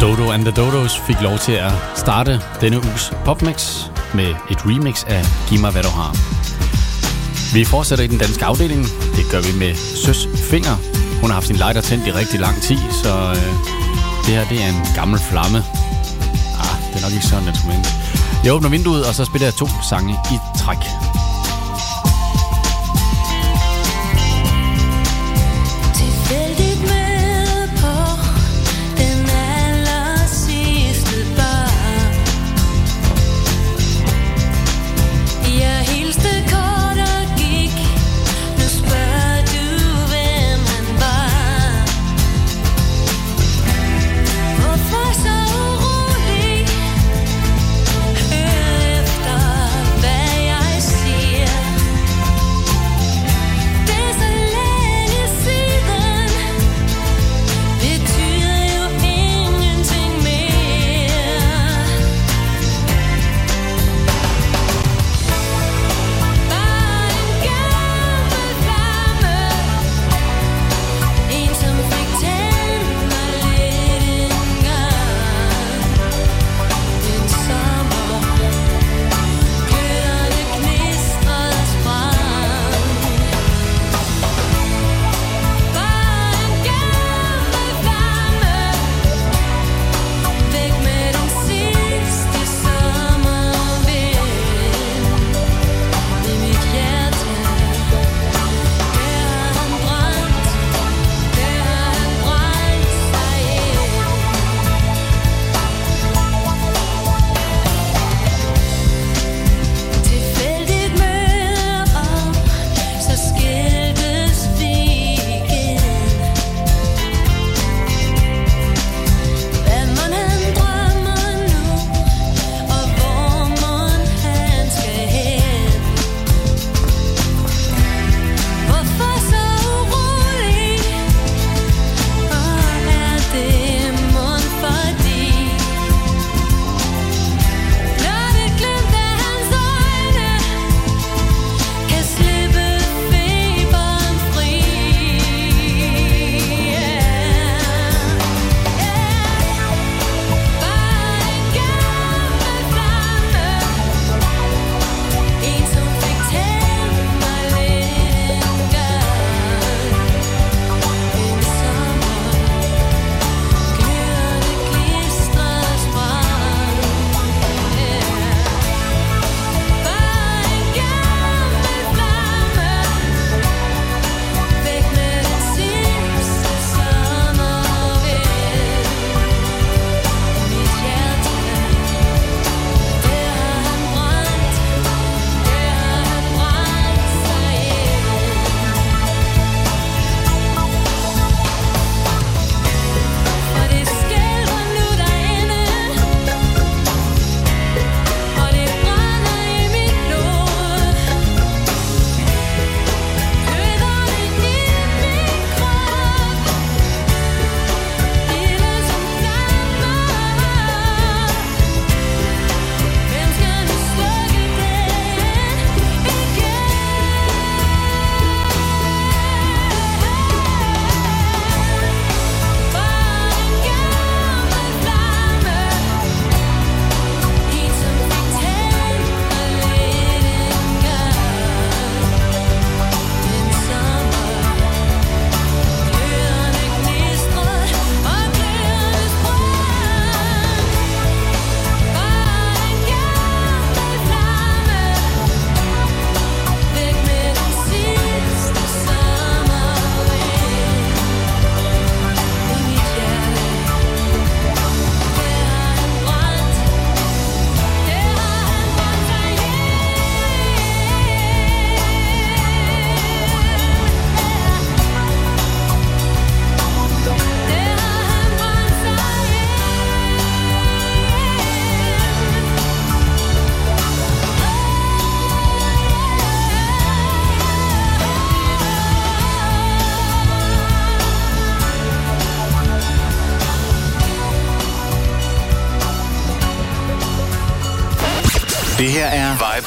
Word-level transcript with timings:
Dodo 0.00 0.30
and 0.30 0.44
the 0.44 0.52
Dodos 0.52 0.98
fik 0.98 1.20
lov 1.20 1.38
til 1.38 1.52
at 1.52 1.72
starte 1.96 2.40
denne 2.60 2.76
uges 2.76 3.12
Popmix 3.24 3.84
med 4.14 4.30
et 4.50 4.66
remix 4.66 5.04
af 5.04 5.22
Giv 5.48 5.60
mig 5.60 5.72
hvad 5.72 5.82
du 5.82 5.88
har. 5.88 6.12
Vi 7.54 7.64
fortsætter 7.64 8.04
i 8.04 8.08
den 8.08 8.18
danske 8.18 8.44
afdeling. 8.44 8.82
Det 9.16 9.24
gør 9.30 9.40
vi 9.40 9.58
med 9.58 9.74
Søs 9.74 10.28
Finger. 10.50 10.74
Hun 11.20 11.30
har 11.30 11.34
haft 11.34 11.46
sin 11.46 11.56
lighter 11.56 11.80
tændt 11.80 12.06
i 12.06 12.12
rigtig 12.12 12.40
lang 12.40 12.56
tid, 12.62 12.78
så 13.02 13.12
øh, 13.36 13.52
det 14.24 14.32
her 14.36 14.44
det 14.48 14.62
er 14.64 14.68
en 14.68 14.82
gammel 14.94 15.20
flamme. 15.30 15.58
Ah, 16.64 16.76
det 16.88 16.96
er 16.98 17.02
nok 17.06 17.12
ikke 17.12 17.26
sådan, 17.26 17.46
den 17.46 17.84
Jeg 18.44 18.52
åbner 18.52 18.68
vinduet, 18.68 19.06
og 19.08 19.14
så 19.14 19.24
spiller 19.24 19.46
jeg 19.46 19.54
to 19.54 19.66
sange 19.90 20.12
i 20.34 20.36
træk. 20.58 20.82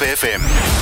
Vibe 0.04 0.16
FM. 0.16 0.73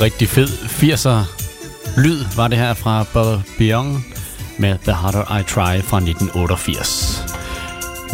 Rigtig, 0.00 0.28
rigtig 0.28 0.28
fed 0.28 0.48
80'er 0.48 1.40
lyd 2.00 2.24
var 2.36 2.48
det 2.48 2.58
her 2.58 2.74
fra 2.74 3.04
Bob 3.12 3.40
Beyond 3.58 3.96
med 4.58 4.78
The 4.78 4.92
Harder 4.92 5.38
I 5.38 5.42
Try 5.42 5.82
fra 5.88 5.96
1988. 5.96 7.24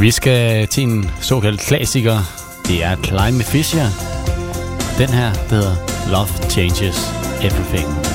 Vi 0.00 0.10
skal 0.10 0.66
til 0.66 0.82
en 0.82 1.10
såkaldt 1.20 1.60
klassiker. 1.60 2.18
Det 2.68 2.84
er 2.84 2.96
Climb 2.96 3.42
Fisher. 3.42 3.86
Den 4.98 5.08
her, 5.08 5.32
der 5.32 5.56
hedder 5.56 5.76
Love 6.10 6.50
Changes 6.50 7.12
Everything. 7.42 8.05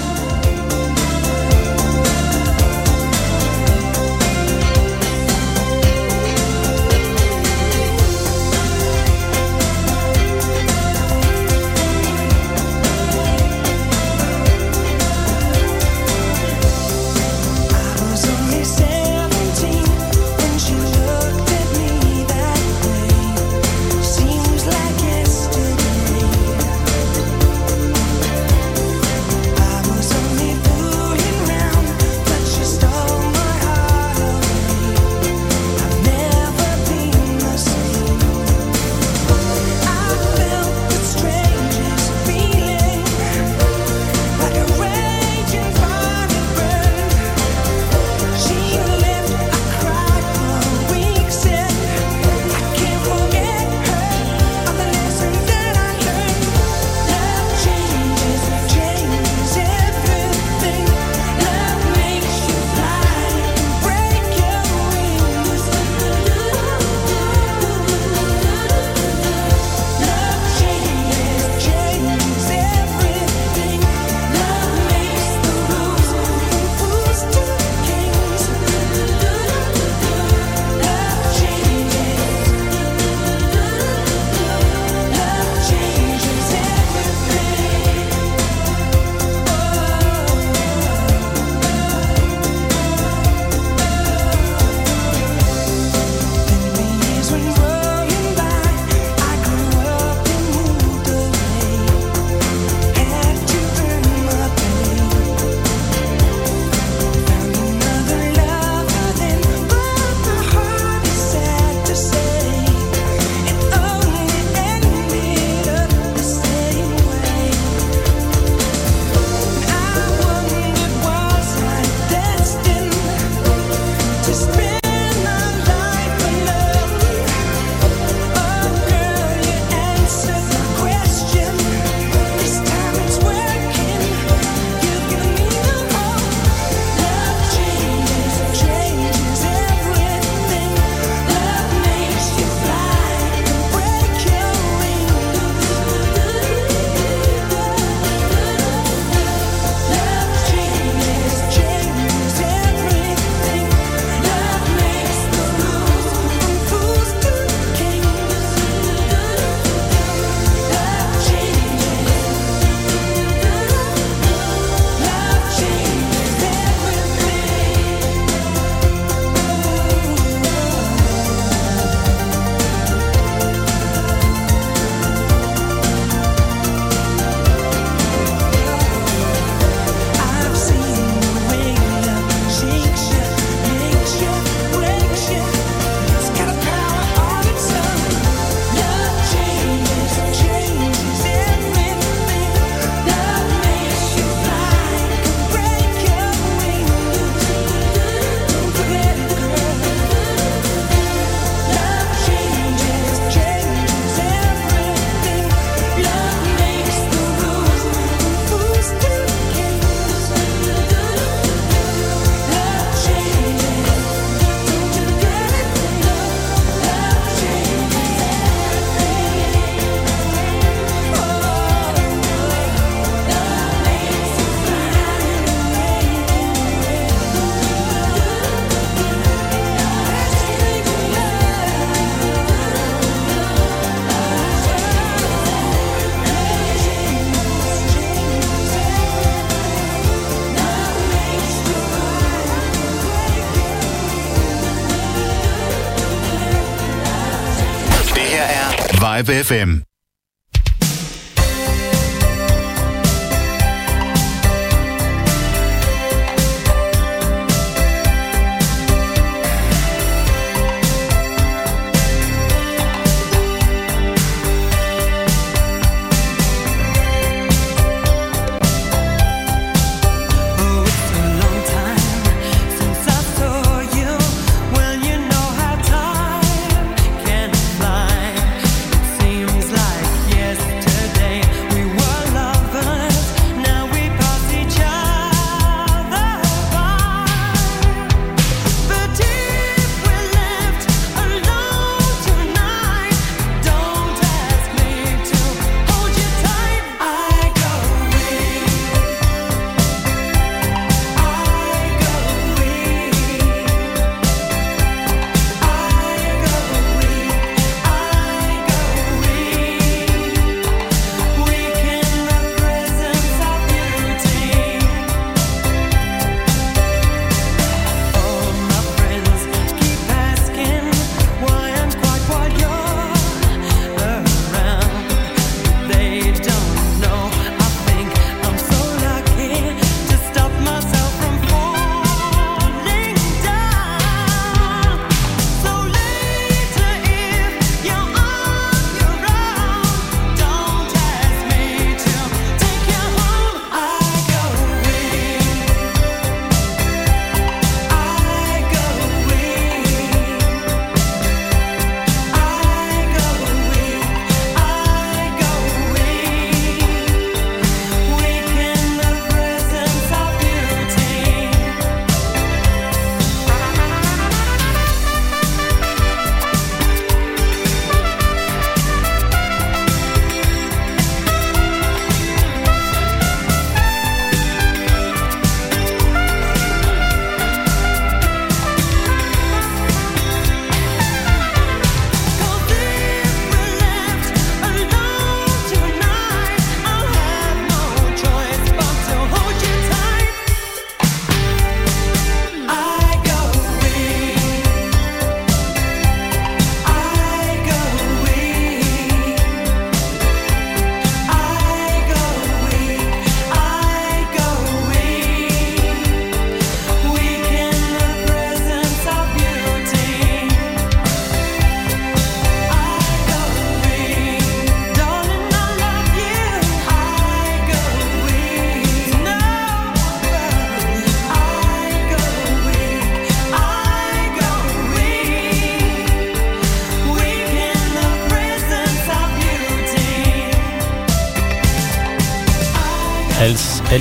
FM. 249.32 249.91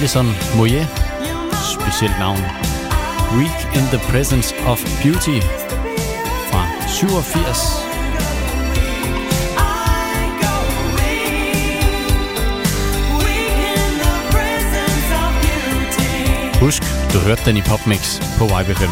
Alison 0.01 0.27
Moyer, 0.57 0.87
specielt 1.75 2.19
navn. 2.19 2.39
Week 3.37 3.77
in 3.77 3.85
the 3.91 3.99
Presence 4.11 4.55
of 4.67 4.79
Beauty 5.03 5.41
fra 6.51 6.67
87. 6.89 7.85
Husk, 16.61 16.83
du 17.13 17.19
hørte 17.19 17.43
den 17.45 17.57
i 17.57 17.61
Popmix 17.61 18.21
på 18.39 18.45
YB5. 18.45 18.91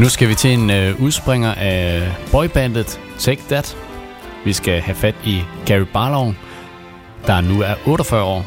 Nu 0.00 0.08
skal 0.08 0.28
vi 0.28 0.34
til 0.34 0.50
en 0.52 0.70
øh, 0.70 1.00
udspringer 1.00 1.54
af 1.54 2.12
boybandet 2.32 3.00
Take 3.18 3.42
That. 3.48 3.76
Vi 4.44 4.52
skal 4.52 4.80
have 4.80 4.94
fat 4.94 5.14
i 5.24 5.42
Gary 5.66 5.86
Barlow, 5.92 6.34
der 7.28 7.40
nu 7.40 7.62
er 7.62 7.74
48 7.86 8.22
år. 8.22 8.46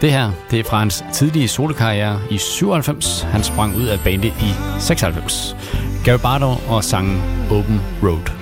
Det 0.00 0.12
her, 0.12 0.30
det 0.50 0.60
er 0.60 0.64
fra 0.64 0.78
hans 0.78 1.04
tidlige 1.12 1.48
solokarriere 1.48 2.20
i 2.30 2.38
97. 2.38 3.22
Han 3.22 3.42
sprang 3.42 3.76
ud 3.76 3.86
af 3.86 4.00
bandet 4.04 4.32
i 4.40 4.50
96. 4.78 5.56
Gary 6.04 6.18
Bardo 6.18 6.54
og 6.68 6.84
sangen 6.84 7.22
Open 7.50 7.80
Road. 8.02 8.35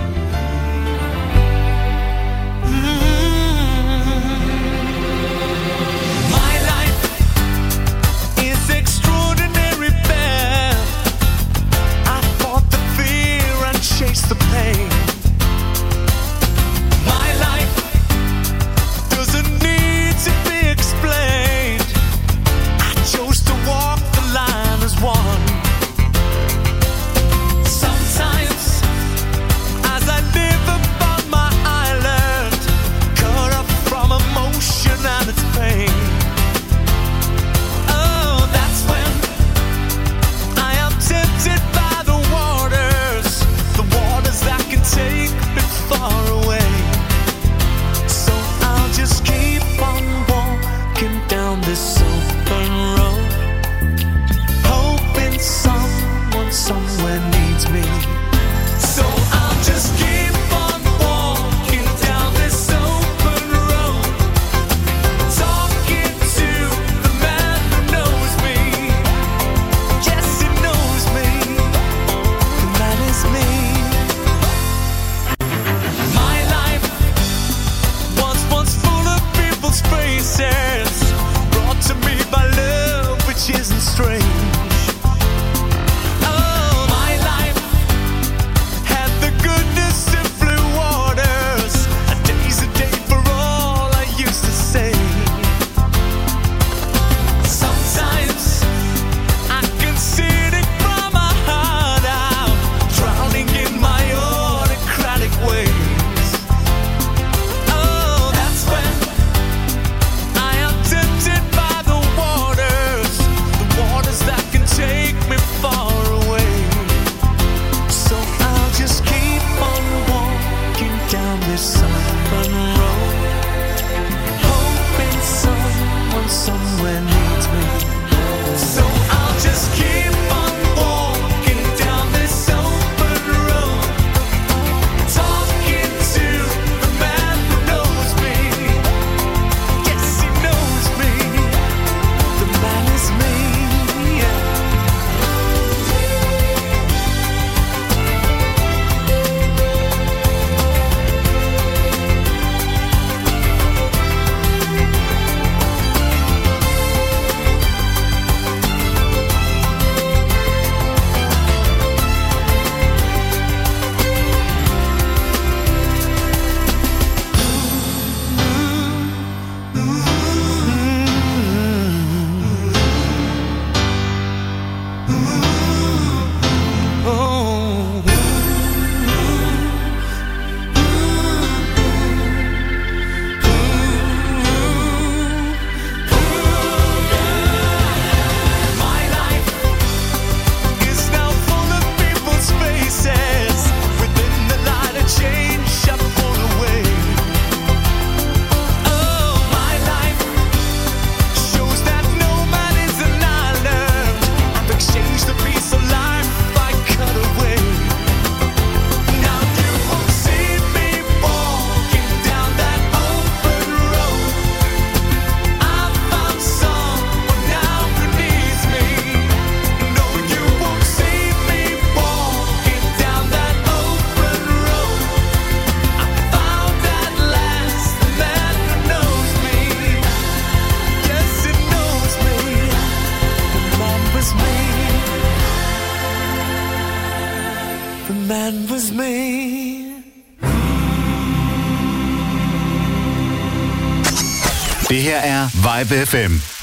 Vibe 245.84 246.06
FM. 246.06 246.53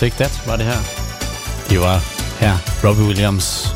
Take 0.00 0.16
That 0.16 0.42
var 0.46 0.56
det 0.56 0.66
her. 0.66 0.80
Det 1.68 1.80
var 1.80 1.98
her 2.40 2.56
Robbie 2.84 3.04
Williams. 3.04 3.74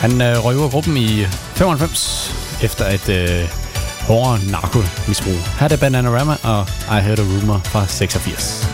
Han 0.00 0.20
øh, 0.20 0.44
røg 0.44 0.56
ud 0.56 0.64
af 0.64 0.70
gruppen 0.70 0.96
i 0.96 1.24
95 1.24 2.30
efter 2.62 2.84
et 2.88 3.08
øh, 3.08 3.48
hårdere 4.00 4.38
narkomisbrug. 4.50 5.34
Her 5.58 5.64
er 5.64 5.68
det 5.68 5.80
Bananarama 5.80 6.36
og 6.42 6.66
I 6.98 7.00
Heard 7.00 7.18
a 7.18 7.22
Rumor 7.22 7.58
fra 7.64 7.86
86. 7.86 8.73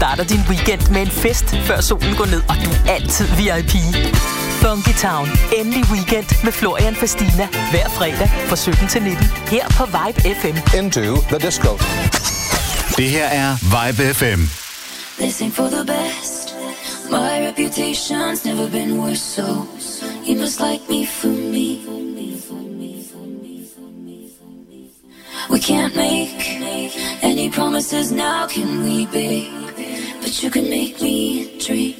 starter 0.00 0.24
din 0.24 0.44
weekend 0.48 0.90
med 0.90 1.02
en 1.02 1.10
fest, 1.10 1.44
før 1.68 1.80
solen 1.80 2.14
går 2.16 2.26
ned, 2.26 2.42
og 2.48 2.56
du 2.64 2.70
er 2.70 2.94
altid 2.94 3.26
VIP. 3.38 3.74
Funky 4.62 4.94
Town. 5.06 5.28
Endelig 5.58 5.84
weekend 5.92 6.28
med 6.44 6.52
Florian 6.52 6.94
Fastina. 6.94 7.46
Hver 7.70 7.88
fredag 7.88 8.28
fra 8.48 8.56
17 8.56 8.88
til 8.88 9.02
19. 9.02 9.24
Her 9.54 9.66
på 9.78 9.84
Vibe 9.96 10.20
FM. 10.40 10.56
Into 10.78 11.04
the 11.30 11.38
disco. 11.46 11.72
Det 12.96 13.08
her 13.16 13.26
er 13.42 13.50
Vibe 13.74 14.02
FM. 14.14 14.40
This 15.22 15.42
ain't 15.42 15.54
for 15.60 15.68
the 15.76 15.84
best. 15.94 16.54
My 17.10 17.32
reputation's 17.48 18.40
never 18.48 18.66
been 18.70 19.00
worse, 19.00 19.24
so 19.36 19.46
you 20.28 20.34
must 20.42 20.60
like 20.68 20.82
me 20.88 21.06
for 21.06 21.34
me. 21.54 21.66
We 25.50 25.58
can't 25.58 25.96
make 25.96 26.38
any 27.22 27.50
promises 27.50 28.12
now, 28.12 28.46
can 28.46 28.84
we, 28.84 29.06
babe? 29.06 29.69
you 30.42 30.50
can 30.50 30.70
make 30.70 31.02
me 31.02 31.58
dream. 31.58 31.99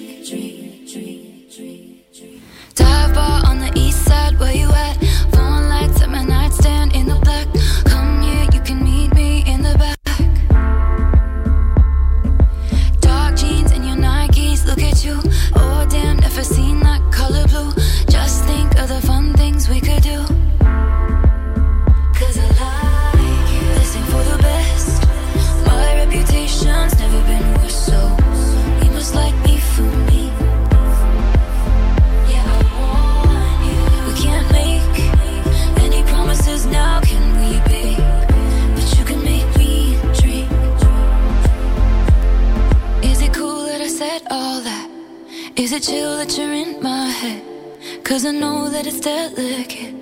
Cause 48.11 48.27
I 48.27 48.33
know 48.33 48.69
that 48.69 48.89
it's 48.89 48.99
delicate. 48.99 49.95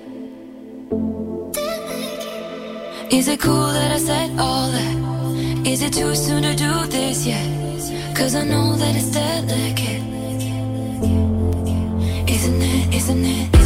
Is 3.13 3.29
it 3.29 3.39
cool 3.39 3.67
that 3.67 3.93
I 3.93 3.99
said 3.99 4.31
all 4.41 4.71
that? 4.71 5.67
Is 5.67 5.83
it 5.83 5.93
too 5.93 6.15
soon 6.15 6.43
to 6.43 6.55
do 6.55 6.87
this 6.87 7.27
yet? 7.27 8.17
Cause 8.17 8.35
I 8.35 8.45
know 8.45 8.77
that 8.77 8.97
it's 8.97 9.11
delicate. 9.11 10.03
Isn't 12.31 12.63
it? 12.63 12.95
Isn't 12.95 13.25
it? 13.27 13.58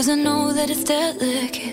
Cause 0.00 0.08
I 0.08 0.14
know 0.14 0.50
that 0.54 0.70
it's 0.70 0.82
delicate. 0.82 1.69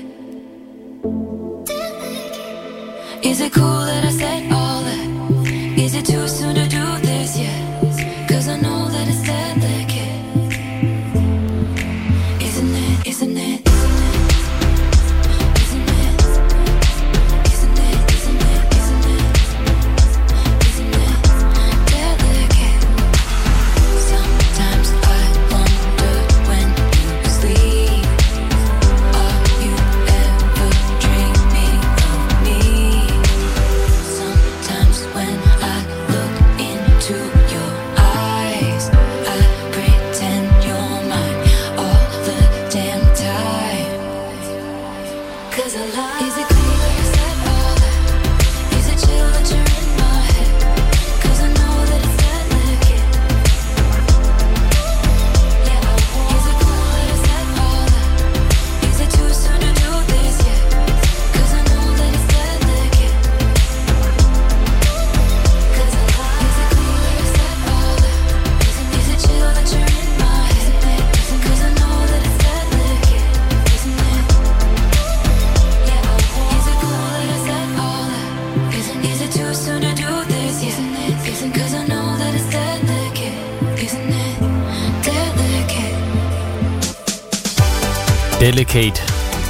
Delicate, 88.58 89.01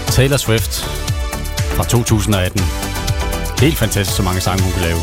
Taylor 0.08 0.38
Swift 0.38 0.84
fra 1.76 1.84
2018. 1.84 2.62
Helt 3.60 3.78
fantastisk, 3.78 4.18
så 4.18 4.24
mange 4.24 4.42
sange 4.42 4.64
hun 4.64 4.72
kan 4.72 4.82
lave. 4.82 5.00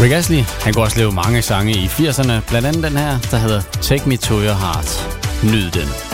Rick 0.00 0.12
Astley, 0.12 0.42
han 0.60 0.74
kunne 0.74 0.84
også 0.84 0.98
lave 0.98 1.12
mange 1.12 1.42
sange 1.42 1.72
i 1.72 1.86
80'erne, 1.86 2.32
blandt 2.48 2.68
andet 2.68 2.82
den 2.82 2.96
her, 2.96 3.18
der 3.30 3.36
hedder 3.36 3.62
Take 3.82 4.08
Me 4.08 4.16
To 4.16 4.34
Your 4.34 4.54
Heart. 4.54 5.18
Nyd 5.42 5.70
den. 5.70 6.11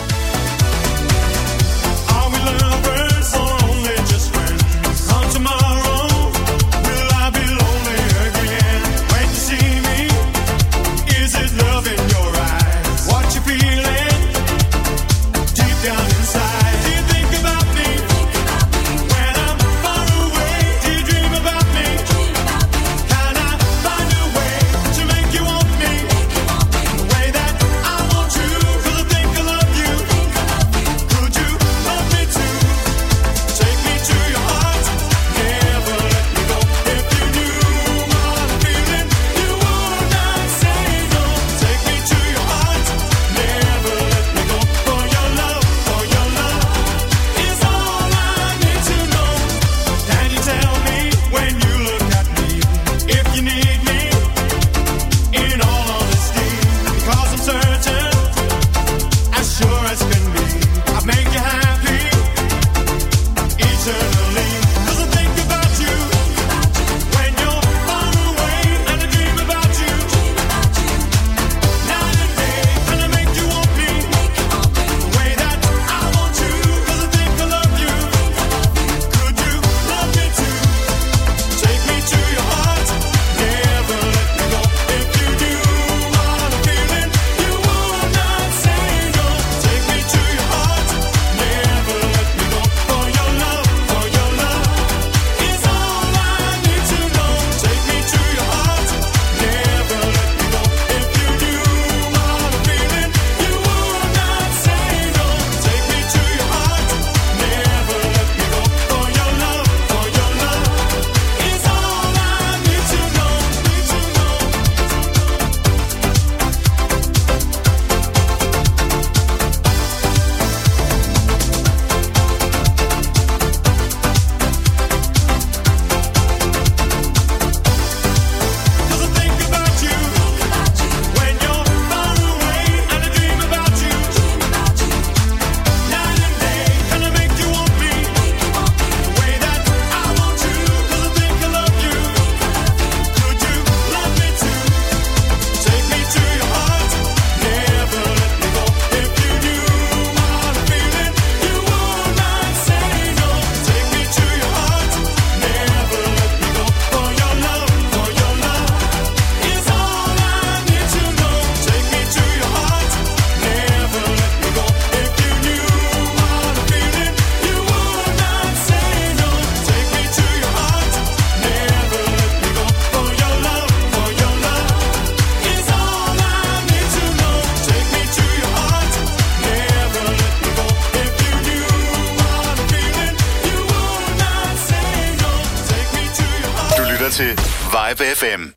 Live 187.99 188.19
FM. 188.19 188.48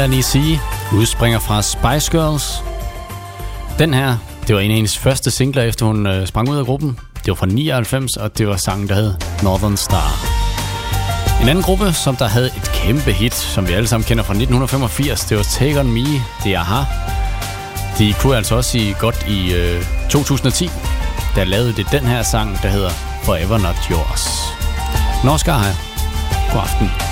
Melanie 0.00 0.22
C. 0.22 0.58
udspringer 0.94 1.38
fra 1.38 1.62
Spice 1.62 2.10
Girls. 2.10 2.64
Den 3.78 3.94
her, 3.94 4.16
det 4.46 4.54
var 4.54 4.60
en 4.60 4.70
af 4.70 4.74
hendes 4.74 4.98
første 4.98 5.30
singler, 5.30 5.62
efter 5.62 5.86
hun 5.86 6.06
øh, 6.06 6.26
sprang 6.26 6.48
ud 6.50 6.56
af 6.56 6.64
gruppen. 6.64 6.98
Det 7.14 7.28
var 7.28 7.34
fra 7.34 7.46
99, 7.46 8.16
og 8.16 8.38
det 8.38 8.48
var 8.48 8.56
sangen, 8.56 8.88
der 8.88 8.94
hed 8.94 9.14
Northern 9.42 9.76
Star. 9.76 10.26
En 11.42 11.48
anden 11.48 11.64
gruppe, 11.64 11.92
som 11.92 12.16
der 12.16 12.28
havde 12.28 12.46
et 12.46 12.70
kæmpe 12.74 13.12
hit, 13.12 13.34
som 13.34 13.68
vi 13.68 13.72
alle 13.72 13.88
sammen 13.88 14.04
kender 14.04 14.24
fra 14.24 14.32
1985, 14.32 15.24
det 15.24 15.36
var 15.36 15.42
Take 15.42 15.80
On 15.80 15.92
Me, 15.92 16.04
det 16.44 16.54
er 16.54 16.60
Aha. 16.60 16.84
De 17.98 18.14
kunne 18.20 18.36
altså 18.36 18.56
også 18.56 18.70
sige 18.70 18.96
godt 19.00 19.26
i 19.28 19.54
øh, 19.54 19.84
2010, 20.10 20.70
der 21.34 21.44
lavede 21.44 21.72
det 21.72 21.86
den 21.92 22.02
her 22.02 22.22
sang, 22.22 22.58
der 22.62 22.68
hedder 22.68 22.90
Forever 23.22 23.58
Not 23.58 23.76
Yours. 23.90 24.28
Norsk 25.24 25.46
har 25.46 25.74
God 26.52 26.60
aften. 26.60 27.09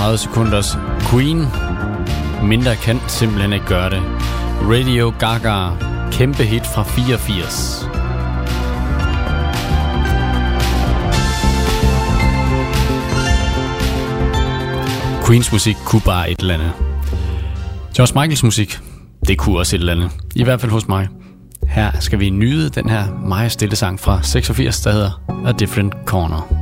30 0.00 0.18
sekunders 0.18 0.78
Queen. 1.10 1.46
Mindre 2.42 2.76
kan 2.76 3.00
simpelthen 3.06 3.52
ikke 3.52 3.66
gøre 3.66 3.90
det. 3.90 4.02
Radio 4.62 5.12
Gaga, 5.18 5.70
kæmpe 6.12 6.42
hit 6.42 6.66
fra 6.66 6.82
84. 6.82 7.86
Queens 15.26 15.52
musik 15.52 15.76
kunne 15.84 16.02
bare 16.04 16.30
et 16.30 16.40
eller 16.40 16.54
andet. 16.54 16.72
George 17.96 18.20
Michaels 18.20 18.42
musik, 18.42 18.78
det 19.28 19.38
kunne 19.38 19.58
også 19.58 19.76
et 19.76 19.80
eller 19.80 19.92
andet. 19.92 20.10
I 20.34 20.44
hvert 20.44 20.60
fald 20.60 20.72
hos 20.72 20.88
mig. 20.88 21.08
Her 21.68 21.90
skal 22.00 22.20
vi 22.20 22.30
nyde 22.30 22.70
den 22.70 22.88
her 22.88 23.14
meget 23.26 23.52
stille 23.52 23.76
sang 23.76 24.00
fra 24.00 24.22
86, 24.22 24.80
der 24.80 24.92
hedder 24.92 25.42
A 25.46 25.52
Different 25.52 25.94
Corner. 26.06 26.59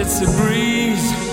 it's 0.00 0.22
a 0.22 0.42
breeze. 0.42 1.29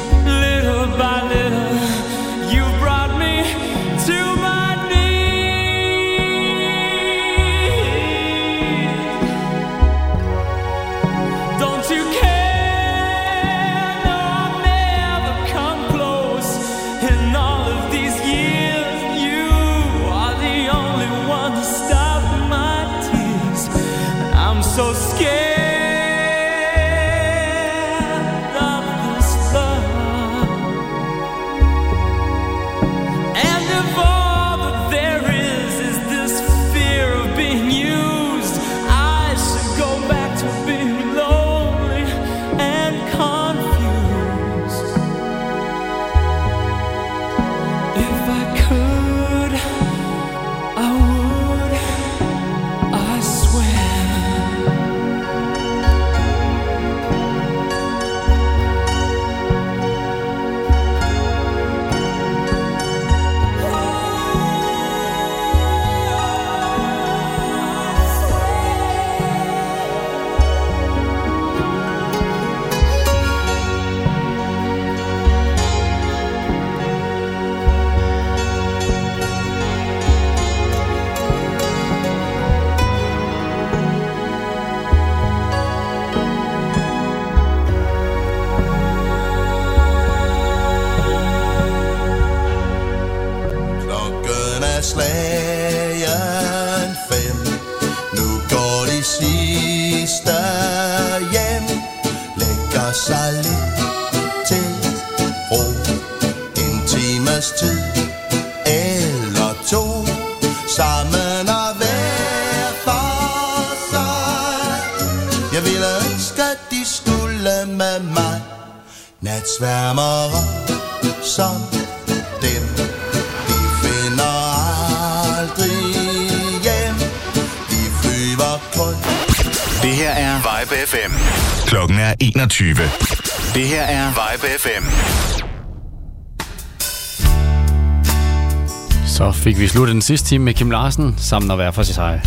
Fik 139.57 139.63
vi 139.63 139.67
sluttet 139.67 139.93
den 139.93 140.01
sidste 140.01 140.27
time 140.29 140.45
med 140.45 140.53
Kim 140.53 140.71
Larsen, 140.71 141.15
sammen 141.17 141.51
at 141.51 141.57
være 141.57 141.73
for 141.73 141.83
sig. 141.83 142.21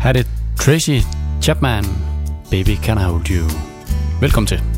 Her 0.00 0.08
er 0.08 0.12
det 0.12 0.26
Tracy 0.60 0.98
Chapman, 1.42 1.84
Baby 2.50 2.76
Can 2.76 2.98
I 2.98 3.02
Hold 3.02 3.30
You. 3.30 3.50
Velkommen 4.20 4.46
til. 4.46 4.75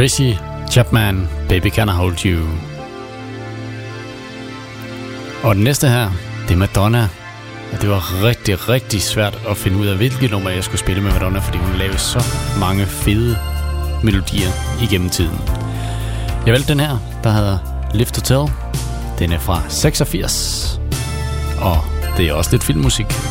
Tracy 0.00 0.32
Chapman, 0.70 1.28
Baby 1.48 1.70
Can 1.70 1.88
I 1.88 1.92
Hold 1.92 2.24
You. 2.24 2.46
Og 5.42 5.54
den 5.54 5.64
næste 5.64 5.88
her, 5.88 6.10
det 6.48 6.54
er 6.54 6.58
Madonna. 6.58 7.08
Og 7.72 7.80
det 7.80 7.90
var 7.90 8.24
rigtig, 8.24 8.68
rigtig 8.68 9.02
svært 9.02 9.38
at 9.48 9.56
finde 9.56 9.78
ud 9.78 9.86
af, 9.86 9.96
hvilket 9.96 10.30
nummer 10.30 10.50
jeg 10.50 10.64
skulle 10.64 10.78
spille 10.78 11.02
med 11.02 11.12
Madonna, 11.12 11.38
fordi 11.38 11.58
hun 11.58 11.76
lavede 11.76 11.98
så 11.98 12.24
mange 12.60 12.86
fede 12.86 13.38
melodier 14.04 14.50
igennem 14.82 15.10
tiden. 15.10 15.38
Jeg 16.46 16.52
valgte 16.52 16.72
den 16.72 16.80
her, 16.80 17.20
der 17.24 17.30
hedder 17.30 17.58
Lift 17.94 18.14
to 18.14 18.20
Tell. 18.20 18.52
Den 19.18 19.32
er 19.32 19.38
fra 19.38 19.62
86. 19.68 20.80
Og 21.58 21.76
det 22.16 22.28
er 22.28 22.32
også 22.32 22.50
lidt 22.50 22.64
filmmusik. 22.64 23.29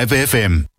Live 0.00 0.12
FM. 0.12 0.69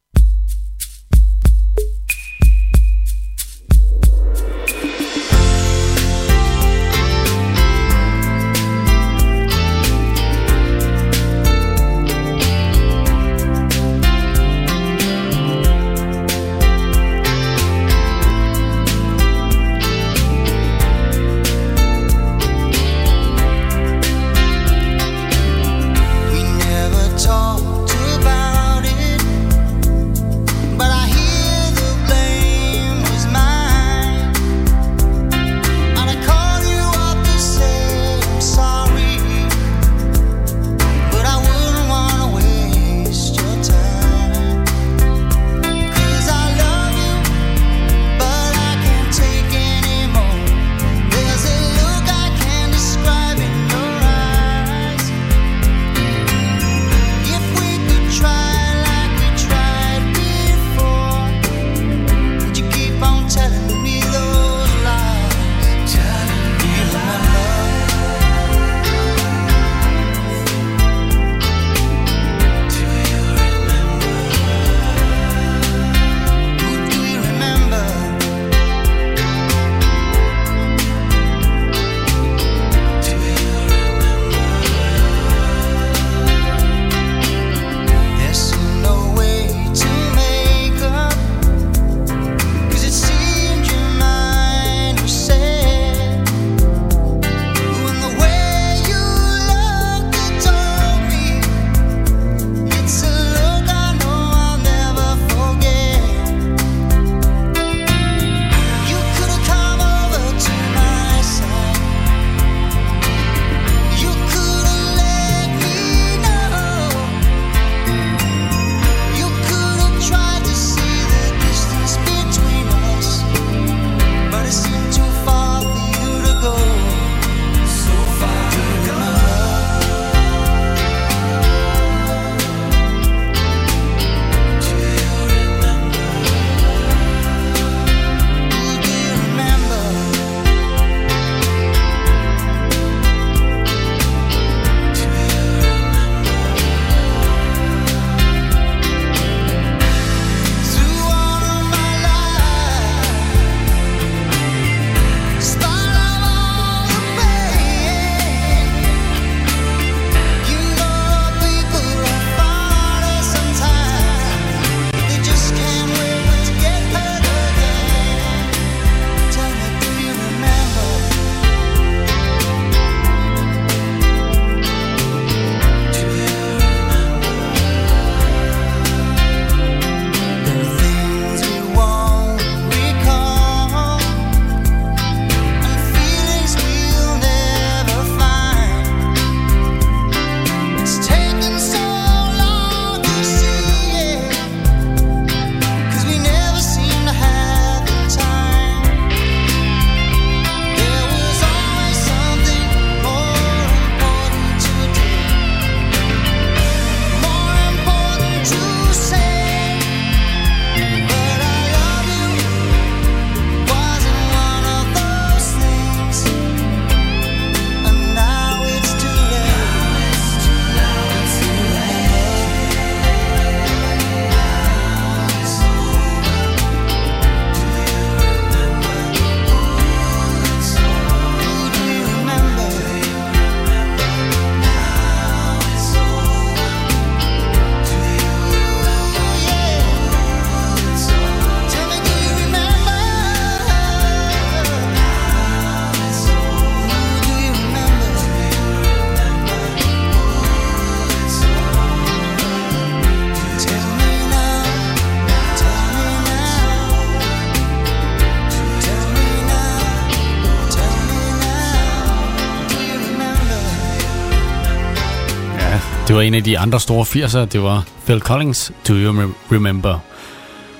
Det 266.11 266.15
var 266.15 266.21
en 266.21 266.33
af 266.33 266.43
de 266.43 266.59
andre 266.59 266.79
store 266.79 267.25
80'er. 267.25 267.45
Det 267.45 267.61
var 267.61 267.85
Phil 268.05 268.19
Collins, 268.19 268.71
Do 268.87 268.93
You 268.93 269.31
Remember? 269.51 269.99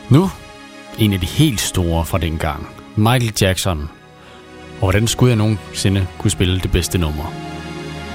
Nu, 0.09 0.31
en 0.97 1.13
af 1.13 1.19
de 1.19 1.25
helt 1.25 1.61
store 1.61 2.05
fra 2.05 2.17
dengang. 2.17 2.67
Michael 2.95 3.33
Jackson. 3.41 3.89
Og 4.73 4.79
hvordan 4.79 5.07
skulle 5.07 5.29
jeg 5.29 5.37
nogensinde 5.37 6.07
kunne 6.17 6.31
spille 6.31 6.59
det 6.59 6.71
bedste 6.71 6.97
nummer? 6.97 7.33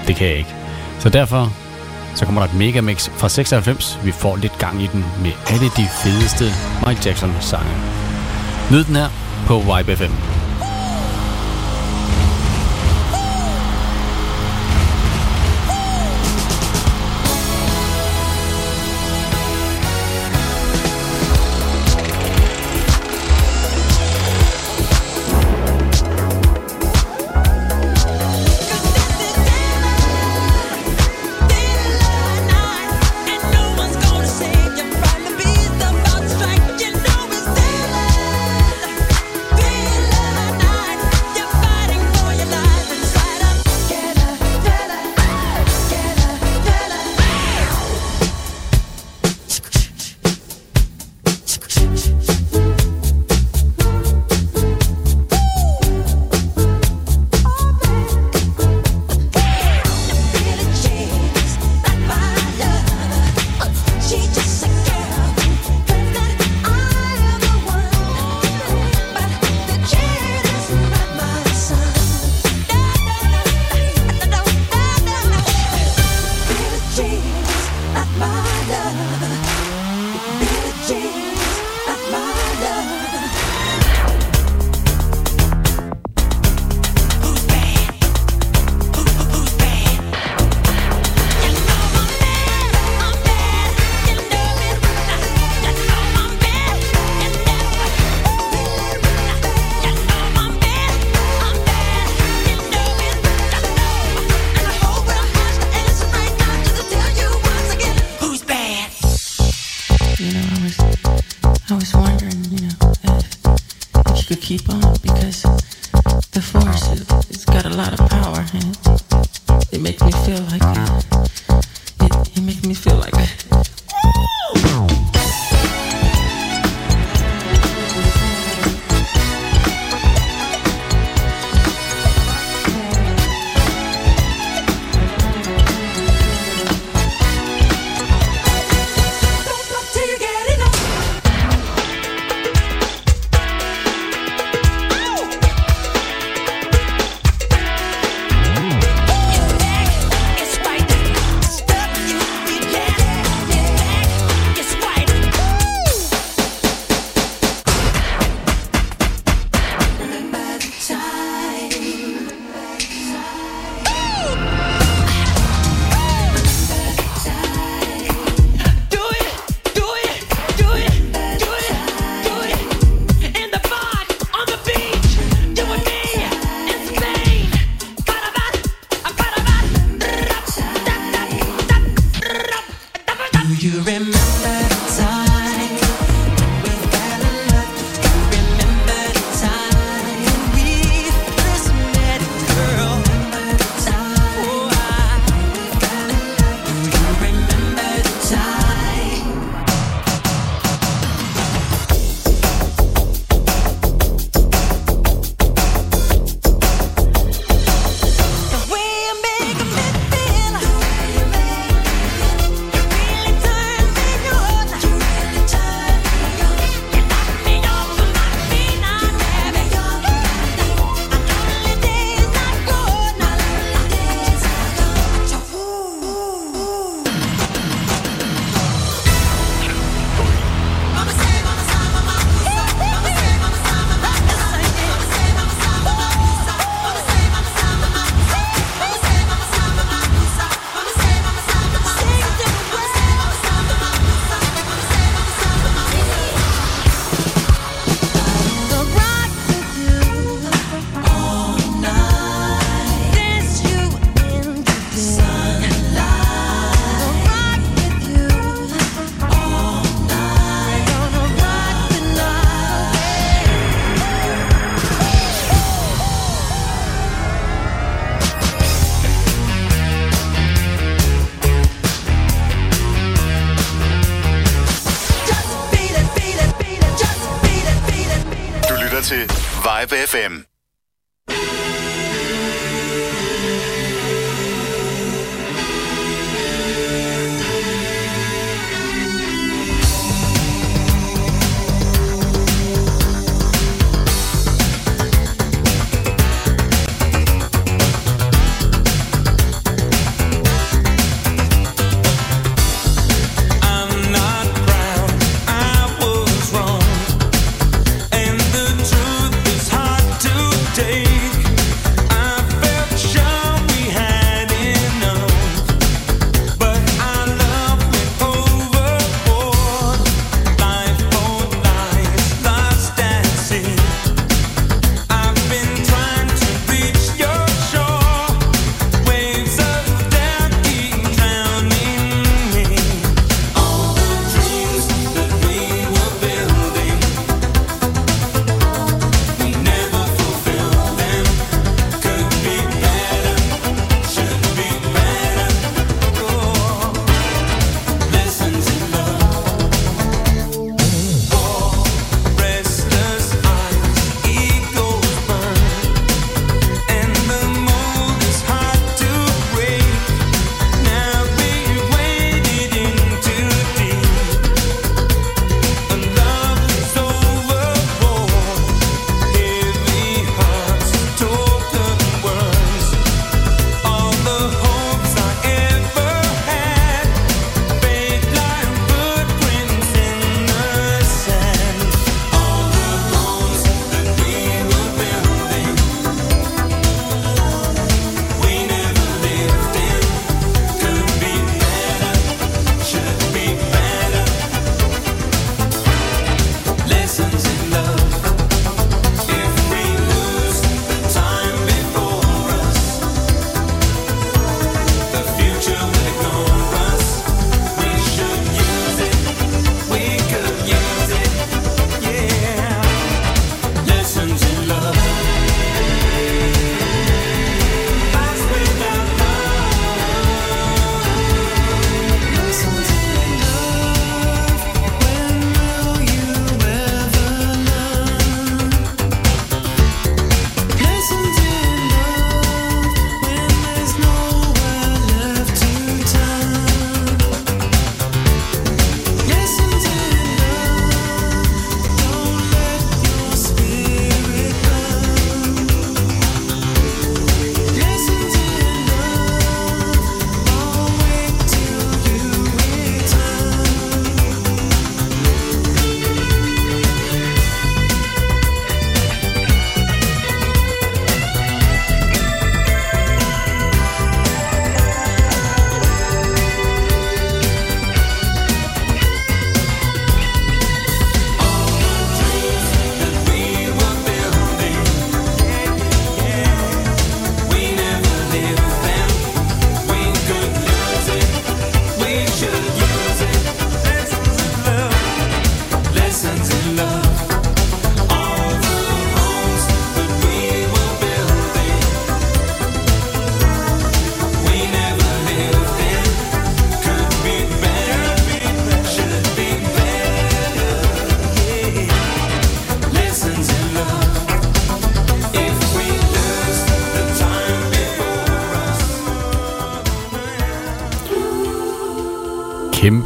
Det 0.06 0.16
kan 0.16 0.26
jeg 0.26 0.36
ikke. 0.36 0.54
Så 0.98 1.08
derfor 1.08 1.52
så 2.14 2.24
kommer 2.24 2.40
der 2.40 2.48
et 2.48 2.58
megamix 2.58 3.10
fra 3.10 3.28
96. 3.28 3.98
Vi 4.04 4.12
får 4.12 4.36
lidt 4.36 4.58
gang 4.58 4.82
i 4.82 4.86
den 4.86 5.04
med 5.22 5.32
alle 5.46 5.66
de 5.66 5.88
fedeste 6.02 6.44
Michael 6.86 7.06
Jackson-sange. 7.06 7.72
Nyd 8.70 8.84
den 8.84 8.96
her 8.96 9.08
på 9.46 9.62
YBFM. 9.80 10.35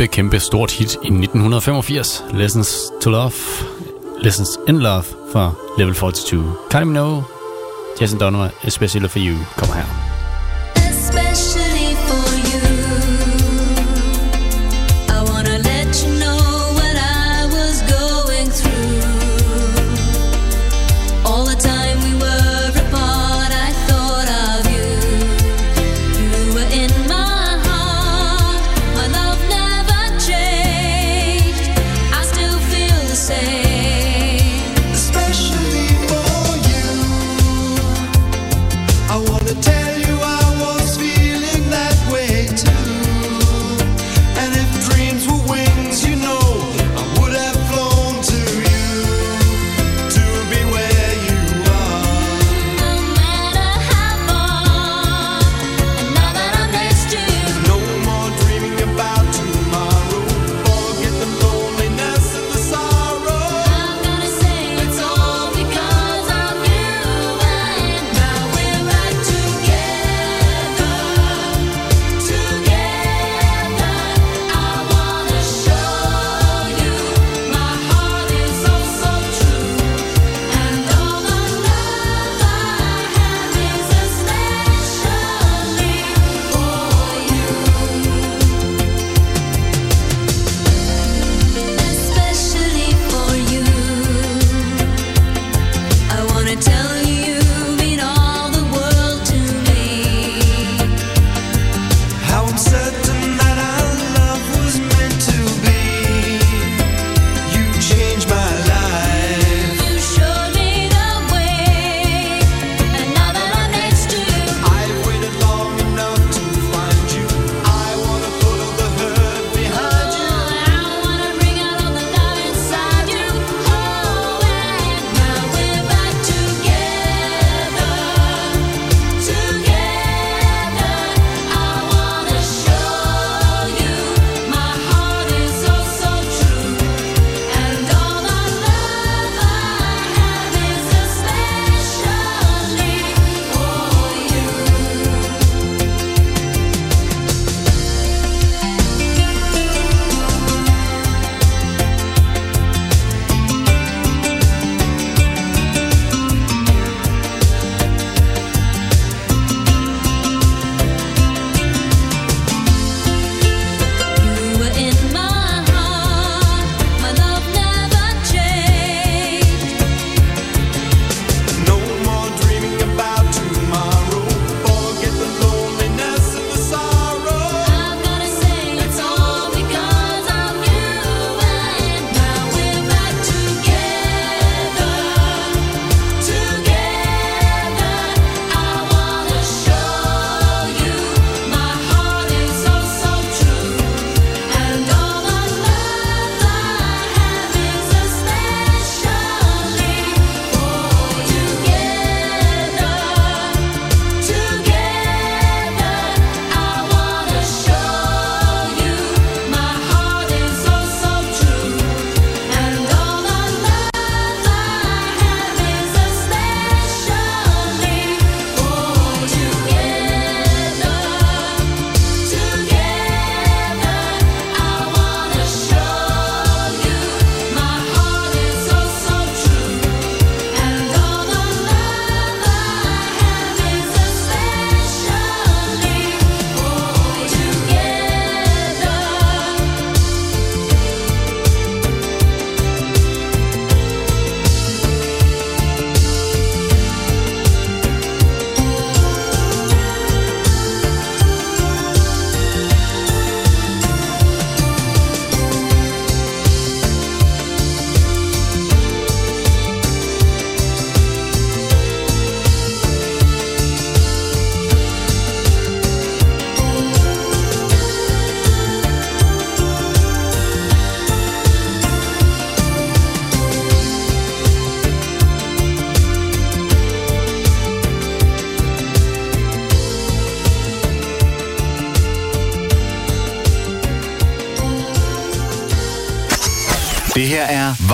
kæmpe, 0.06 0.16
kæmpe 0.16 0.40
stort 0.40 0.70
hit 0.70 0.94
i 0.94 1.06
1985. 1.06 2.24
Lessons 2.32 2.92
to 3.00 3.10
Love. 3.10 3.32
Lessons 4.20 4.58
in 4.68 4.78
Love 4.78 5.04
fra 5.32 5.52
Level 5.78 5.94
42. 5.94 6.56
Kylie 6.70 6.84
Minogue, 6.84 7.24
Jason 8.00 8.20
Donovan, 8.20 8.50
Especially 8.64 9.08
for 9.08 9.18
You, 9.18 9.36
kommer 9.56 9.74
her. 9.74 9.99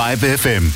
5 0.06 0.20
FM. 0.20 0.75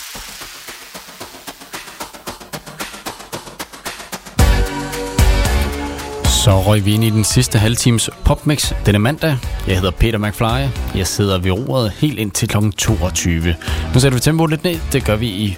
Så 6.41 6.61
røg 6.61 6.85
vi 6.85 6.93
ind 6.93 7.03
i 7.03 7.09
den 7.09 7.23
sidste 7.23 7.59
halvtimes 7.59 8.09
popmix 8.25 8.73
denne 8.85 8.99
mandag. 8.99 9.37
Jeg 9.67 9.75
hedder 9.75 9.91
Peter 9.91 10.17
McFly. 10.17 10.69
Jeg 10.97 11.07
sidder 11.07 11.39
ved 11.39 11.51
roret 11.51 11.91
helt 11.91 12.19
ind 12.19 12.31
til 12.31 12.47
kl. 12.47 12.57
22. 12.77 13.55
Nu 13.93 13.99
sætter 13.99 14.17
vi 14.17 14.19
tempoet 14.19 14.49
lidt 14.49 14.63
ned. 14.63 14.79
Det 14.91 15.05
gør 15.05 15.15
vi 15.15 15.27
i 15.27 15.57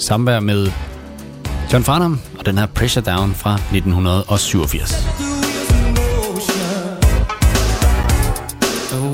samvær 0.00 0.40
med 0.40 0.70
John 1.72 1.84
Farnham 1.84 2.20
og 2.38 2.46
den 2.46 2.58
her 2.58 2.66
Pressure 2.66 3.04
Down 3.04 3.34
fra 3.34 3.54
1987. 3.54 5.06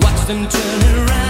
Watch 0.05 0.27
them 0.27 0.47
turn 0.47 0.99
around 0.99 1.30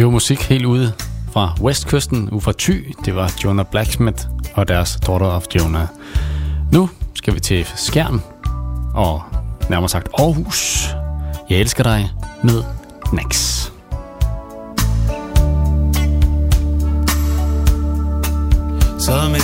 Det 0.00 0.06
var 0.06 0.12
musik 0.12 0.42
helt 0.42 0.64
ude 0.64 0.92
fra 1.32 1.54
Westkysten, 1.60 2.40
fra 2.40 2.52
Thy. 2.58 2.94
Det 3.04 3.14
var 3.14 3.32
Jonah 3.44 3.66
Blacksmith 3.70 4.26
og 4.54 4.68
deres 4.68 4.98
Daughter 5.06 5.26
of 5.26 5.44
Jonah. 5.54 5.86
Nu 6.72 6.88
skal 7.14 7.34
vi 7.34 7.40
til 7.40 7.66
Skjern 7.76 8.22
og 8.94 9.22
nærmere 9.70 9.88
sagt 9.88 10.08
Aarhus. 10.18 10.88
Jeg 11.50 11.58
elsker 11.58 11.84
dig 11.84 12.10
med 12.42 12.62
Next. 13.12 13.72
Som 18.98 19.34
et 19.34 19.42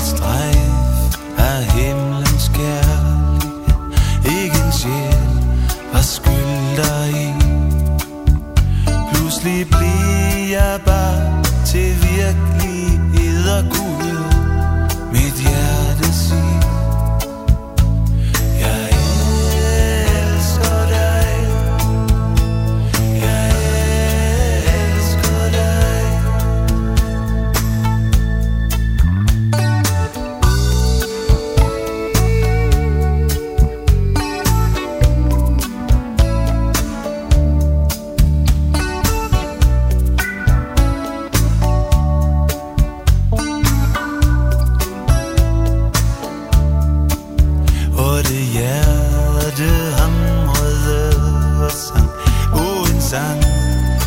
sang 53.11 53.43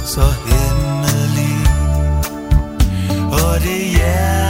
så 0.05 0.27
hemmelig. 0.45 1.57
Og 3.31 3.61
det 3.61 3.81
hjerte 3.95 4.48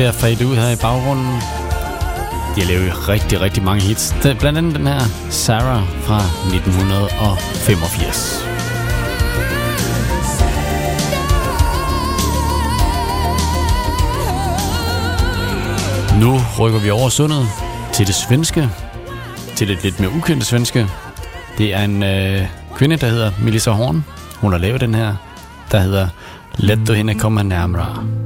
ved 0.00 0.08
at 0.08 0.14
fade 0.14 0.46
ud 0.46 0.56
her 0.56 0.70
i 0.70 0.76
baggrunden. 0.76 1.26
De 2.54 2.60
har 2.60 2.68
lavet 2.72 3.08
rigtig, 3.08 3.40
rigtig 3.40 3.62
mange 3.62 3.82
hits. 3.82 4.14
Det 4.22 4.30
er 4.30 4.34
blandt 4.34 4.58
andet 4.58 4.74
den 4.74 4.86
her 4.86 5.00
Sarah 5.30 5.88
fra 5.88 6.18
1985. 6.54 8.46
Nu 16.20 16.40
rykker 16.60 16.80
vi 16.80 16.90
over 16.90 17.08
sundet 17.08 17.46
til 17.92 18.06
det 18.06 18.14
svenske. 18.14 18.68
Til 19.56 19.68
det 19.68 19.82
lidt 19.82 20.00
mere 20.00 20.10
ukendte 20.10 20.46
svenske. 20.46 20.86
Det 21.58 21.74
er 21.74 21.84
en 21.84 22.02
øh, 22.02 22.46
kvinde, 22.74 22.96
der 22.96 23.06
hedder 23.06 23.32
Melissa 23.42 23.70
Horn. 23.70 24.04
Hun 24.36 24.52
har 24.52 24.58
lavet 24.58 24.80
den 24.80 24.94
her, 24.94 25.14
der 25.72 25.78
hedder 25.78 26.08
Let 26.56 26.80
du 26.86 26.92
hende 26.92 27.14
komme 27.14 27.44
nærmere. 27.44 28.19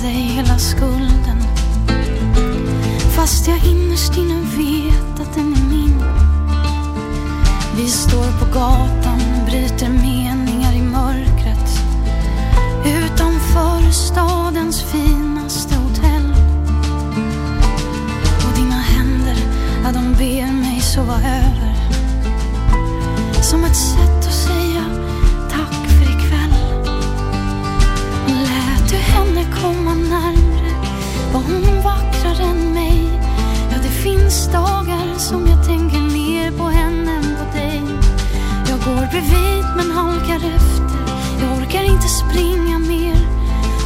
Försökt 0.00 0.02
dig 0.02 0.12
hela 0.12 0.58
skulden. 0.58 1.42
Fast 3.16 3.48
jag 3.48 3.66
innerst 3.66 4.16
inne 4.16 4.40
vet 4.56 5.20
att 5.20 5.34
den 5.34 5.52
är 5.52 5.70
min. 5.70 6.02
Vi 7.76 7.88
står 7.88 8.38
på 8.38 8.44
gatan, 8.44 9.20
bryter 9.46 9.88
meningar 9.88 10.72
i 10.74 10.82
mörkret 10.82 11.82
Utanför 12.84 13.90
stadens 13.90 14.82
finaste 14.82 15.74
hotell. 15.74 16.34
Och 18.46 18.56
dina 18.56 18.80
händer, 18.80 19.36
ja 19.84 19.92
de 19.92 20.12
ber 20.12 20.52
mig 20.52 20.80
sova 20.80 21.14
över. 21.14 21.74
Som 23.42 23.64
ett 23.64 23.76
sätt 23.76 24.19
Var 31.32 31.40
hon 31.40 31.82
vackrare 31.82 32.42
än 32.42 32.74
mig 32.74 33.20
Ja 33.70 33.76
det 33.82 33.88
finns 33.88 34.46
dagar 34.52 35.18
som 35.18 35.46
jag 35.46 35.66
tänker 35.66 35.98
mer 35.98 36.50
på 36.58 36.64
henne 36.64 37.12
än 37.12 37.36
på 37.36 37.56
dig 37.56 37.82
Jag 38.68 38.78
går 38.78 39.06
bredvid 39.10 39.64
men 39.76 39.90
halkar 39.90 40.36
efter 40.56 41.00
Jag 41.40 41.58
orkar 41.58 41.82
inte 41.82 42.08
springa 42.08 42.78
mer 42.78 43.16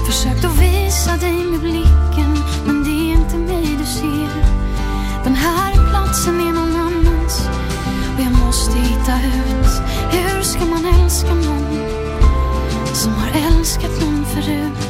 Försökt 0.06 0.44
att 0.44 0.60
visa 0.60 1.16
dig 1.16 1.44
med 1.44 1.60
blicken 1.60 2.38
Men 2.66 2.84
det 2.84 2.90
är 2.90 3.12
inte 3.12 3.36
mig 3.36 3.76
du 3.78 3.86
ser 3.86 4.44
Den 5.24 5.34
här 5.34 5.90
platsen 5.90 6.40
är 6.40 6.52
någon 6.52 6.76
annans 6.76 7.48
Och 8.14 8.20
jag 8.20 8.46
måste 8.46 8.78
hitta 8.78 9.14
ut 9.16 9.72
Hur 10.12 10.42
ska 10.42 10.64
man 10.64 10.84
älska 10.86 11.34
någon 11.34 11.88
Som 12.94 13.12
har 13.12 13.28
älskat 13.28 14.00
någon 14.00 14.24
förut 14.24 14.83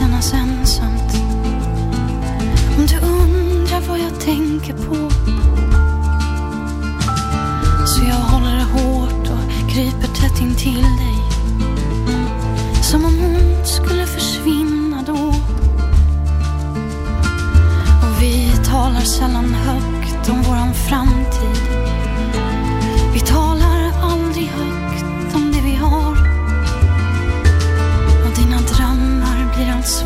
kännas 0.00 0.32
ensamt 0.32 1.14
Om 2.78 2.86
du 2.86 2.96
undrar 2.96 3.80
vad 3.88 3.98
jag 3.98 4.20
tänker 4.20 4.72
på. 4.72 5.10
Så 7.86 8.04
jag 8.04 8.14
håller 8.14 8.56
det 8.56 8.64
hårt 8.64 9.28
och 9.28 9.70
kryper 9.70 10.08
tätt 10.08 10.40
in 10.40 10.54
till 10.54 10.82
dig. 10.82 11.16
Som 12.82 13.04
om 13.04 13.18
hon 13.18 13.66
skulle 13.66 14.06
försvinna 14.06 15.02
då. 15.06 15.34
Och 18.02 18.22
vi 18.22 18.52
talar 18.64 19.00
sällan 19.00 19.54
högt 19.54 20.28
om 20.28 20.42
våran 20.42 20.74
framtid. 20.74 21.69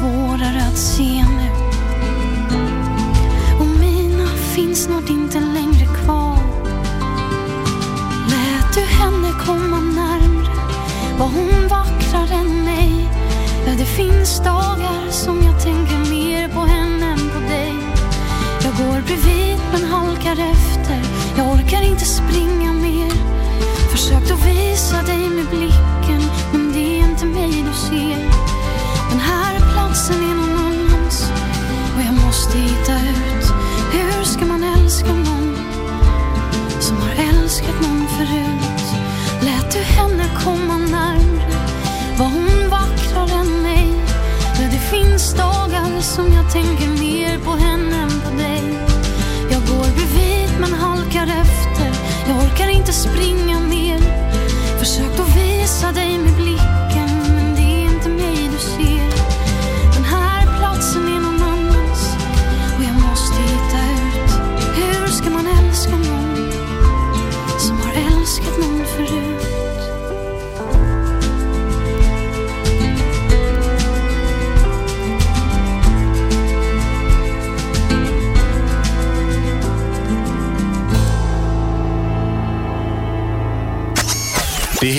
Svårare 0.04 0.62
att 0.68 0.78
se 0.78 1.24
nu. 1.24 1.50
Och 3.60 3.66
mina 3.66 4.26
finns 4.54 4.82
snart 4.82 5.10
inte 5.10 5.40
längre 5.40 5.86
kvar. 6.04 6.38
Lät 8.30 8.74
du 8.74 8.80
henne 8.80 9.30
komma 9.46 9.80
närmre? 9.80 10.50
Var 11.18 11.26
hon 11.26 11.68
vackrare 11.68 12.34
än 12.34 12.64
mig? 12.64 13.08
Ja, 13.66 13.72
det 13.78 13.84
finns 13.84 14.38
dagar 14.38 15.10
som 15.10 15.42
jag 15.42 15.62
tänker 15.62 16.10
mer 16.10 16.48
på 16.48 16.60
henne 16.60 17.06
än 17.12 17.30
på 17.34 17.40
dig. 17.40 17.74
Jag 18.64 18.72
går 18.76 19.00
bredvid 19.06 19.58
men 19.72 19.84
halkar 19.90 20.32
efter. 20.52 21.02
Jag 21.36 21.46
orkar 21.46 21.82
inte 21.82 22.04
springa 22.04 22.72
mer. 22.72 23.12
Försökt 23.90 24.30
att 24.30 24.46
visa 24.46 25.02
dig 25.02 25.30
med 25.30 25.46
blicken 25.50 26.30
Men 26.52 26.72
det 26.72 27.00
är 27.00 27.08
inte 27.10 27.26
mig 27.26 27.64
du 27.66 27.74
ser 27.88 28.53
här 29.30 29.54
platsen 29.72 30.16
är 30.16 30.34
någon 30.34 30.58
annans. 30.58 31.30
Och 31.96 32.02
jag 32.08 32.14
måste 32.26 32.58
hitta 32.58 32.92
ut. 32.92 33.46
Hur 33.92 34.24
ska 34.24 34.44
man 34.44 34.62
älska 34.62 35.12
någon 35.12 35.56
Som 36.80 36.96
har 36.96 37.14
älskat 37.28 37.80
någon 37.82 38.06
förut? 38.16 38.84
Lät 39.40 39.72
du 39.72 39.78
henne 39.78 40.24
komma 40.44 40.76
närmre? 40.76 41.54
Var 42.18 42.26
hon 42.26 42.70
vackrare 42.70 43.40
än 43.40 43.62
mig? 43.62 43.86
Men 44.58 44.70
det 44.70 44.78
finns 44.78 45.34
dagar 45.34 46.00
som 46.00 46.32
jag 46.32 46.52
tänker 46.52 46.88
mer 46.88 47.38
på 47.38 47.50
henne 47.50 47.96
än 47.96 48.20
på 48.20 48.30
dig. 48.38 48.62
Jag 49.50 49.60
går 49.60 49.86
bredvid 49.96 50.50
men 50.60 50.72
halkar 50.72 51.26
efter. 51.26 51.90
Jag 52.28 52.36
orkar 52.38 52.68
inte 52.68 52.92
springa 52.92 53.60
mer. 53.60 54.00
Försökt 54.78 55.20
att 55.20 55.36
visa 55.36 55.92
dig 55.92 56.18
med 56.18 56.36
blick. 56.36 56.63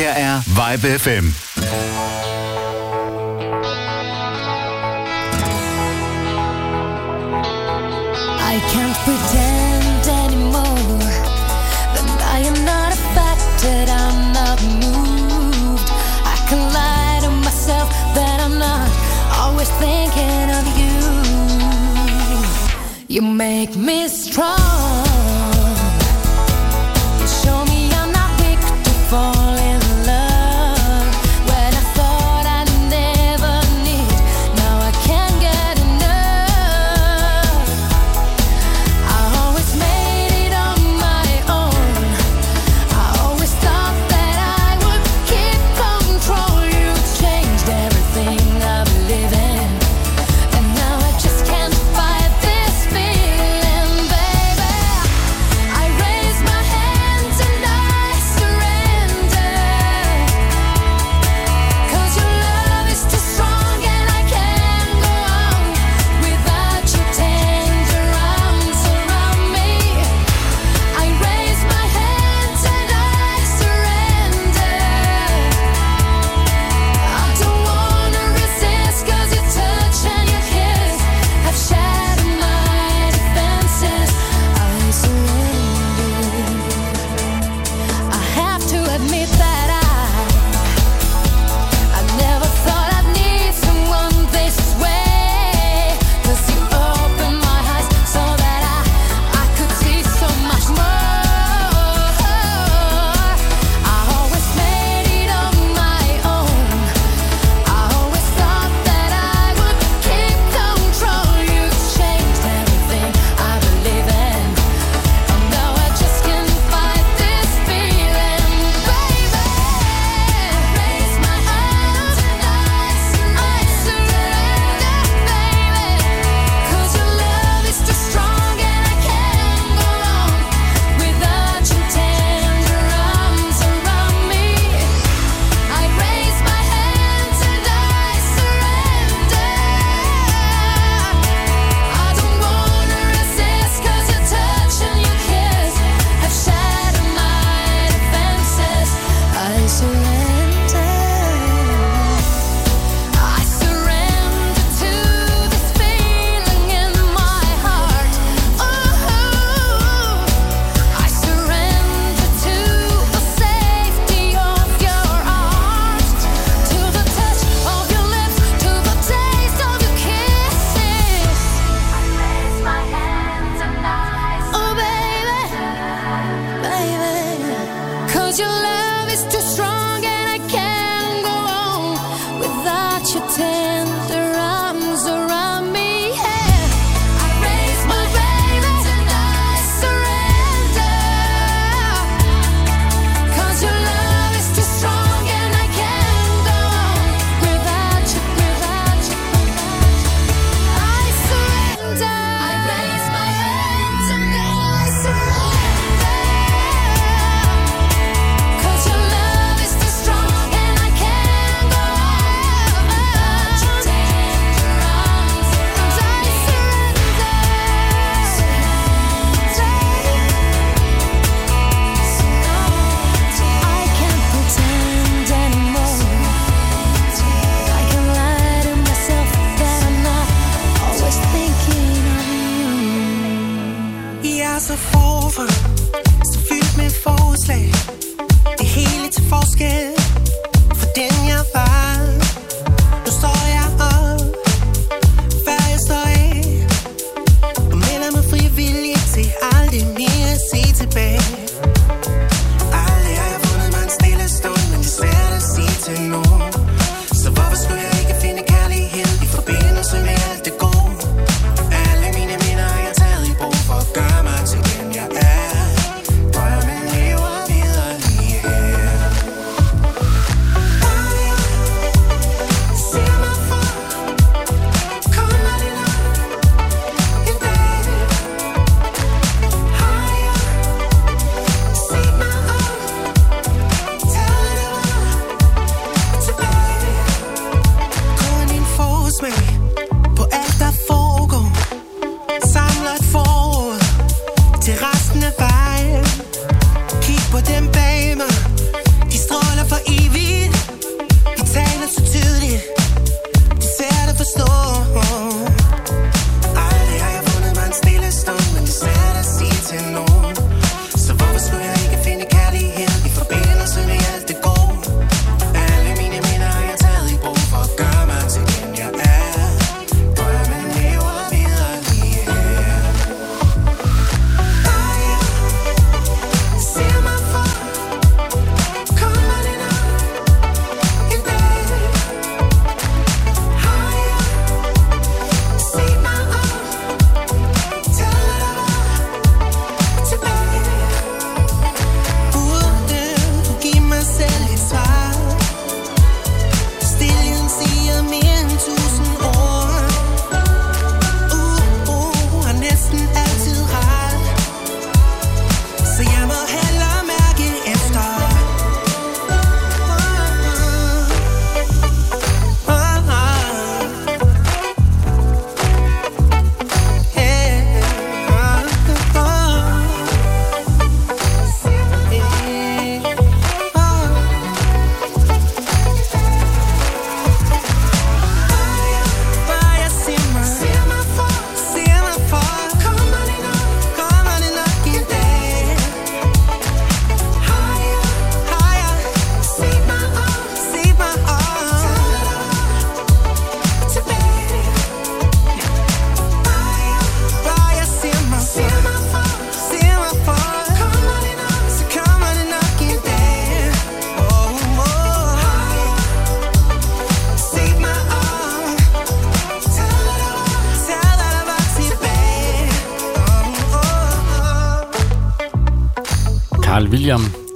Det 0.06 0.14
her 0.14 0.36
er 0.36 0.72
Vibe 0.72 1.00
FM. 1.00 1.45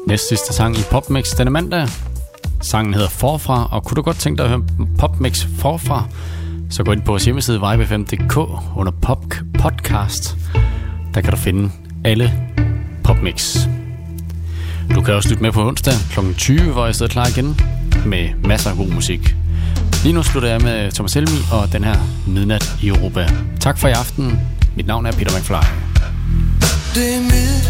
Næst 0.10 0.28
sidste 0.28 0.54
sang 0.54 0.78
i 0.78 0.82
Popmix 0.92 1.26
denne 1.38 1.52
mandag. 1.52 1.88
Sangen 2.62 2.94
hedder 2.94 3.10
Forfra, 3.10 3.68
og 3.72 3.84
kunne 3.84 3.96
du 3.96 4.02
godt 4.02 4.18
tænke 4.18 4.38
dig 4.38 4.46
at 4.46 4.50
høre 4.50 4.64
Popmix 5.00 5.46
Forfra, 5.60 6.04
så 6.70 6.84
gå 6.84 6.92
ind 6.92 7.02
på 7.02 7.12
vores 7.12 7.26
hjemmeside 7.26 7.60
vibe5.dk 7.60 8.38
under 8.78 8.92
Pop 9.02 9.26
Podcast. 9.60 10.38
Der 11.14 11.22
kan 11.22 11.32
du 11.32 11.38
finde 11.38 11.72
alle 12.06 12.34
Popmix. 13.04 13.58
Du 14.96 15.02
kan 15.02 15.14
også 15.14 15.30
lytte 15.30 15.44
med 15.44 15.52
på 15.52 15.68
onsdag 15.68 15.94
kl. 16.12 16.20
20, 16.38 16.72
hvor 16.72 16.86
jeg 16.86 16.96
sidder 16.96 17.12
klar 17.12 17.28
igen 17.28 17.62
med 18.06 18.30
masser 18.44 18.70
af 18.70 18.78
god 18.78 18.88
musik. 18.88 19.36
Lige 20.04 20.14
nu 20.14 20.24
slutter 20.24 20.50
jeg 20.50 20.62
med 20.62 20.92
Thomas 20.92 21.14
Helmi 21.14 21.38
og 21.52 21.74
den 21.74 21.84
her 21.84 21.96
Midnat 22.28 22.76
i 22.82 22.88
Europa. 22.88 23.30
Tak 23.60 23.78
for 23.78 23.88
i 23.88 23.92
aften. 23.92 24.40
Mit 24.76 24.88
navn 24.88 25.06
er 25.06 25.12
Peter 25.12 25.38
McFly. 25.38 25.56
Det 26.96 27.16
er 27.16 27.20
midnat 27.20 27.69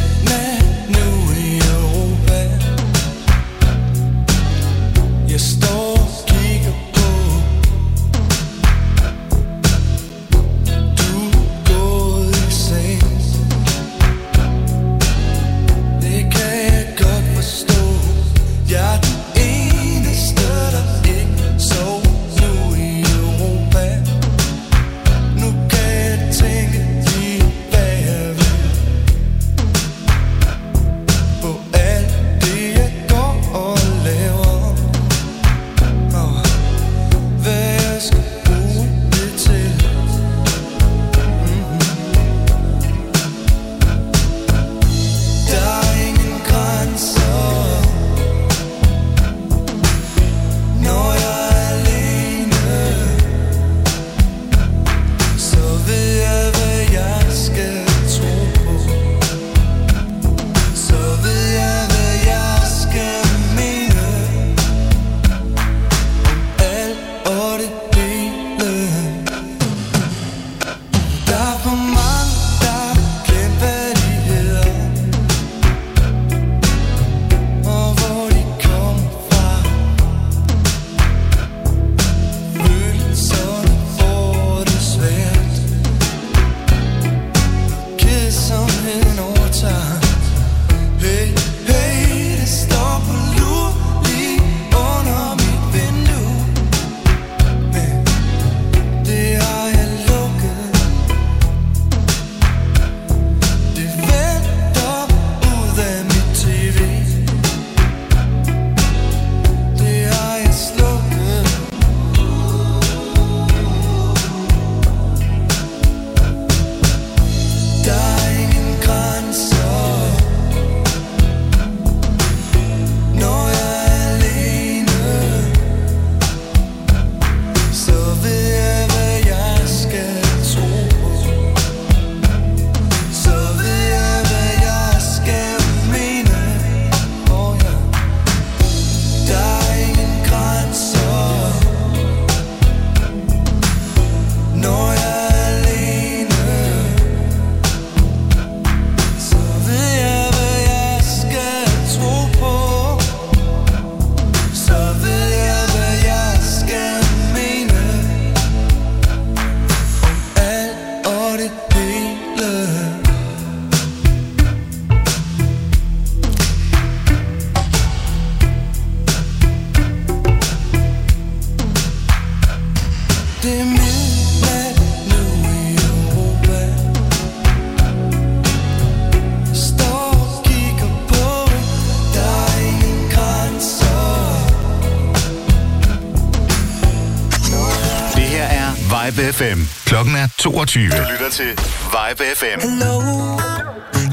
27. 190.70 190.98
Du 190.98 191.12
lytter 191.12 191.30
til 191.30 191.50
Vibe 191.94 192.24
FM. 192.36 192.60
Hello, 192.68 193.02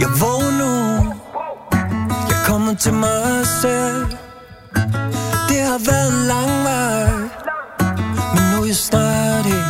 jeg 0.00 0.08
vågner. 0.20 1.14
Jeg 2.30 2.38
kommer 2.46 2.74
til 2.74 2.92
mig 2.92 3.46
selv. 3.62 4.06
Det 5.48 5.60
har 5.70 5.80
været 5.90 6.08
en 6.12 6.26
lang 6.32 6.64
vej. 6.64 7.10
Men 8.34 8.42
nu 8.52 8.62
er 8.62 8.66
jeg 8.66 8.76
snart 8.76 9.46
i. 9.46 9.60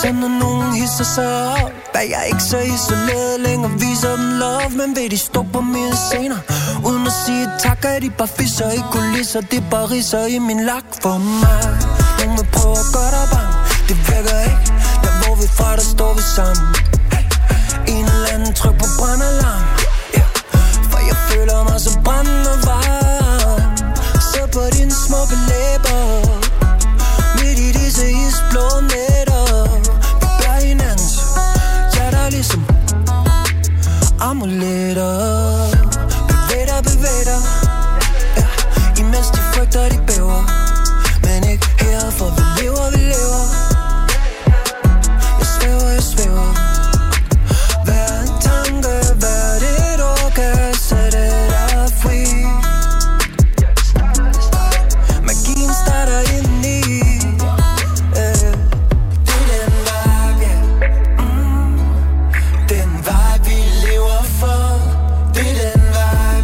Så 0.00 0.12
når 0.12 0.38
nogen 0.38 0.74
hisser 0.74 1.04
sig 1.04 1.46
op, 1.52 1.72
er 1.94 2.00
jeg 2.00 2.24
ikke 2.26 2.42
så 2.42 2.58
isoleret 2.58 3.40
længere. 3.40 3.72
Viser 3.72 4.16
dem 4.16 4.38
love, 4.38 4.70
men 4.70 4.96
ved 4.96 5.10
de 5.10 5.18
stå 5.18 5.46
på 5.52 5.60
mere 5.60 5.96
senere? 6.12 6.40
Uden 6.86 7.06
at 7.06 7.12
sige 7.26 7.48
tak, 7.60 7.84
er 7.84 7.98
de 8.00 8.10
bare 8.10 8.28
fisser 8.28 8.70
i 8.70 8.80
kulisser. 8.92 9.40
Det 9.40 9.64
bare 9.70 9.86
riser 9.86 10.26
i 10.26 10.38
min 10.38 10.60
lak 10.64 10.84
for 11.02 11.18
mig. 11.18 11.79